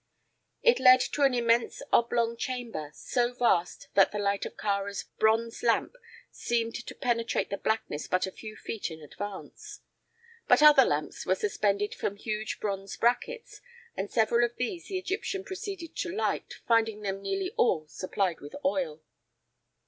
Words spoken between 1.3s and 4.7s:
immense oblong chamber, so vast that the light of